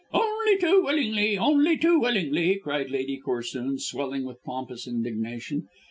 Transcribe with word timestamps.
"Only 0.11 0.57
too 0.57 0.81
willingly, 0.83 1.37
only 1.37 1.77
too 1.77 1.99
willingly," 1.99 2.55
cried 2.55 2.89
Lady 2.89 3.17
Corsoon 3.23 3.77
swelling 3.79 4.23
with 4.23 4.43
pompous 4.43 4.87
indignation. 4.87 5.67